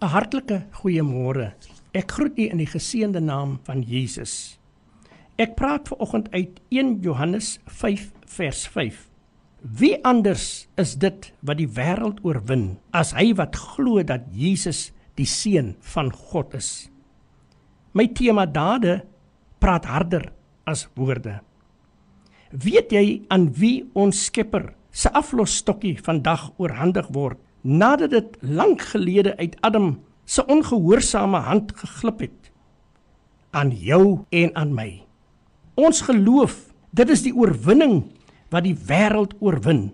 'n 0.00 0.08
Hartlike 0.08 0.62
goeiemôre. 0.80 1.52
Ek 1.92 2.12
groet 2.16 2.38
u 2.38 2.44
in 2.48 2.60
die 2.62 2.70
geseënde 2.72 3.20
naam 3.20 3.58
van 3.68 3.82
Jesus. 3.84 4.56
Ek 5.36 5.58
praat 5.58 5.90
ver 5.90 6.00
oggend 6.00 6.30
uit 6.32 6.60
1 6.72 7.02
Johannes 7.04 7.58
5 7.66 8.06
vers 8.24 8.62
5. 8.68 9.10
Wie 9.60 9.98
anders 10.04 10.68
is 10.80 10.94
dit 10.96 11.28
wat 11.44 11.60
die 11.60 11.68
wêreld 11.68 12.24
oorwin 12.24 12.78
as 12.96 13.12
hy 13.12 13.34
wat 13.36 13.56
glo 13.56 14.00
dat 14.00 14.24
Jesus 14.32 14.88
die 15.20 15.28
seun 15.28 15.74
van 15.80 16.08
God 16.12 16.56
is? 16.56 16.88
My 17.92 18.08
tema 18.08 18.46
dade 18.46 19.02
praat 19.60 19.84
harder 19.84 20.32
as 20.64 20.88
woorde. 20.96 21.42
Weet 22.56 22.96
jy 22.96 23.20
aan 23.28 23.50
wie 23.52 23.84
ons 23.92 24.24
Skepper 24.30 24.72
se 24.90 25.12
aflosstokkie 25.12 25.98
vandag 26.00 26.48
oorhandig 26.56 27.12
word 27.12 27.36
nadat 27.62 28.10
dit 28.10 28.36
lank 28.40 28.82
gelede 28.92 29.36
uit 29.36 29.56
Adam 29.60 30.00
se 30.24 30.46
ongehoorsame 30.46 31.38
hand 31.38 31.72
geglip 31.76 32.20
het 32.20 32.50
aan 33.50 33.70
jou 33.74 34.24
en 34.30 34.54
aan 34.54 34.74
my. 34.74 35.02
Ons 35.74 36.04
geloof, 36.06 36.70
dit 36.94 37.10
is 37.10 37.24
die 37.26 37.34
oorwinning 37.34 38.04
wat 38.50 38.66
die 38.66 38.76
wêreld 38.86 39.34
oorwin. 39.42 39.90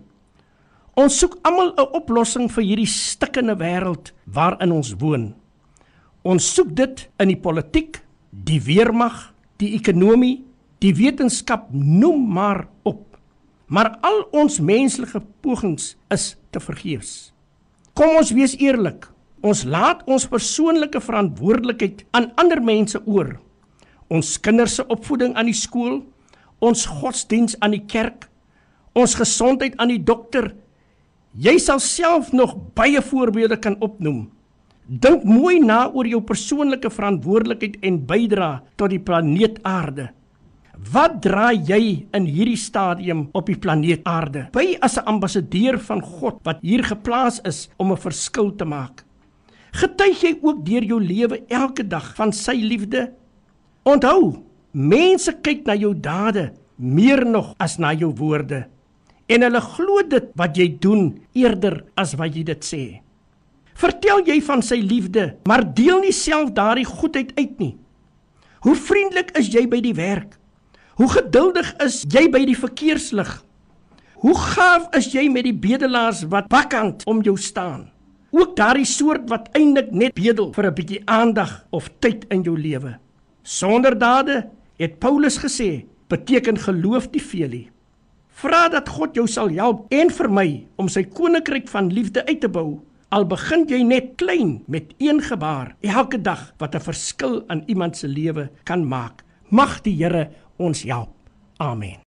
Ons 0.97 1.19
soek 1.21 1.37
almal 1.41 1.73
'n 1.77 1.93
oplossing 1.93 2.51
vir 2.51 2.63
hierdie 2.63 2.89
stikkende 2.89 3.55
wêreld 3.57 4.13
waarin 4.25 4.71
ons 4.71 4.93
woon. 4.97 5.35
Ons 6.23 6.53
soek 6.53 6.75
dit 6.75 7.09
in 7.19 7.27
die 7.27 7.37
politiek, 7.37 8.01
die 8.31 8.61
weermag, 8.61 9.33
die 9.57 9.73
ekonomie, 9.73 10.43
die 10.79 10.93
wetenskap, 10.93 11.69
noem 11.71 12.33
maar 12.33 12.67
op. 12.83 13.17
Maar 13.67 13.97
al 14.01 14.27
ons 14.31 14.59
menslike 14.59 15.21
pogings 15.41 15.95
is 16.09 16.35
te 16.51 16.59
vergeefs. 16.59 17.36
Kom 17.97 18.13
ons 18.19 18.29
wees 18.37 18.53
eerlik. 18.61 19.07
Ons 19.41 19.63
laat 19.65 20.03
ons 20.05 20.27
persoonlike 20.29 20.99
verantwoordelikheid 21.01 22.03
aan 22.17 22.27
ander 22.37 22.59
mense 22.61 22.99
oor. 23.09 23.31
Ons 24.13 24.35
kinders 24.37 24.75
se 24.77 24.85
opvoeding 24.93 25.33
aan 25.33 25.49
die 25.49 25.57
skool, 25.57 26.03
ons 26.61 26.85
godsdiens 26.99 27.57
aan 27.57 27.73
die 27.73 27.81
kerk, 27.89 28.27
ons 28.93 29.17
gesondheid 29.17 29.73
aan 29.81 29.89
die 29.95 30.01
dokter. 30.01 30.51
Jy 31.33 31.55
sal 31.61 31.81
self 31.81 32.29
nog 32.37 32.53
baie 32.77 33.01
voorbeelde 33.01 33.57
kan 33.61 33.79
opnoem. 33.81 34.27
Dink 34.85 35.25
mooi 35.25 35.57
na 35.59 35.87
oor 35.89 36.05
jou 36.05 36.21
persoonlike 36.21 36.93
verantwoordelikheid 36.93 37.81
en 37.81 37.97
bydra 38.09 38.51
tot 38.77 38.93
die 38.93 39.01
planeet 39.01 39.57
Aarde. 39.65 40.11
Wat 40.77 41.15
dra 41.25 41.49
jy 41.51 42.05
in 42.13 42.25
hierdie 42.29 42.59
stadium 42.59 43.27
op 43.33 43.47
die 43.49 43.57
planeet 43.57 44.05
Aarde? 44.05 44.45
By 44.53 44.77
as 44.79 44.97
'n 44.97 45.09
ambassadeur 45.09 45.79
van 45.79 46.01
God 46.01 46.37
wat 46.43 46.61
hier 46.61 46.83
geplaas 46.83 47.41
is 47.43 47.69
om 47.77 47.91
'n 47.91 47.97
verskil 47.97 48.55
te 48.55 48.65
maak. 48.65 49.03
Getuig 49.73 50.21
jy 50.21 50.39
ook 50.41 50.65
deur 50.65 50.83
jou 50.83 51.01
lewe 51.01 51.43
elke 51.49 51.87
dag 51.87 52.15
van 52.15 52.31
sy 52.31 52.53
liefde? 52.53 53.11
Onthou, 53.83 54.43
mense 54.71 55.33
kyk 55.41 55.65
na 55.65 55.73
jou 55.73 55.93
dade 55.93 56.53
meer 56.77 57.25
nog 57.25 57.55
as 57.57 57.77
na 57.77 57.93
jou 57.93 58.13
woorde. 58.13 58.67
En 59.27 59.41
hulle 59.41 59.61
glo 59.61 60.01
dit 60.07 60.31
wat 60.35 60.55
jy 60.55 60.77
doen 60.79 61.19
eerder 61.33 61.83
as 61.95 62.13
wat 62.13 62.35
jy 62.35 62.43
dit 62.43 62.63
sê. 62.63 63.01
Vertel 63.73 64.25
jy 64.25 64.41
van 64.41 64.61
sy 64.61 64.75
liefde, 64.75 65.37
maar 65.45 65.73
deel 65.73 65.99
nie 65.99 66.13
self 66.13 66.51
daardie 66.51 66.85
goedheid 66.85 67.33
uit 67.35 67.59
nie. 67.59 67.77
Hoe 68.61 68.75
vriendelik 68.75 69.37
is 69.37 69.47
jy 69.47 69.67
by 69.67 69.81
die 69.81 69.93
werk? 69.93 70.37
Hoe 70.97 71.09
geduldig 71.13 71.67
is 71.85 71.99
jy 72.09 72.23
by 72.33 72.39
die 72.49 72.57
verkeerslig? 72.57 73.29
Hoe 74.23 74.33
gaaf 74.33 74.87
is 74.97 75.11
jy 75.13 75.27
met 75.29 75.45
die 75.45 75.53
bedelaars 75.53 76.23
wat 76.31 76.47
bakkant 76.49 77.03
om 77.05 77.19
jou 77.21 77.35
staan? 77.37 77.83
Ook 78.33 78.55
daardie 78.57 78.87
soort 78.89 79.27
wat 79.29 79.51
eintlik 79.53 79.91
net 79.93 80.15
bedel 80.17 80.49
vir 80.55 80.65
'n 80.65 80.73
bietjie 80.73 81.01
aandag 81.05 81.67
of 81.69 81.91
tyd 82.01 82.25
in 82.33 82.41
jou 82.41 82.57
lewe. 82.57 82.97
Sonder 83.43 83.93
dade, 83.93 84.49
het 84.77 84.97
Paulus 84.99 85.37
gesê, 85.37 85.85
beteken 86.09 86.57
geloof 86.57 87.11
nie 87.11 87.21
veel 87.21 87.49
nie. 87.49 87.69
Vra 88.29 88.67
dat 88.69 88.89
God 88.89 89.13
jou 89.15 89.27
sal 89.27 89.49
help 89.49 89.85
en 89.93 90.09
vir 90.09 90.29
my 90.29 90.65
om 90.77 90.89
sy 90.89 91.03
koninkryk 91.03 91.67
van 91.67 91.93
liefde 91.93 92.25
uit 92.25 92.41
te 92.41 92.49
bou. 92.49 92.81
Al 93.11 93.25
begin 93.25 93.67
jy 93.67 93.83
net 93.83 94.15
klein 94.15 94.63
met 94.67 94.93
een 94.97 95.21
gebaar, 95.21 95.75
elke 95.81 96.17
dag 96.21 96.53
wat 96.57 96.75
'n 96.75 96.79
verskil 96.79 97.43
aan 97.49 97.63
iemand 97.67 97.97
se 97.97 98.07
lewe 98.07 98.49
kan 98.63 98.87
maak. 98.87 99.23
Mag 99.49 99.81
die 99.81 99.95
Here 100.03 100.29
ons 100.57 100.83
help. 100.83 101.09
Amen. 101.59 102.06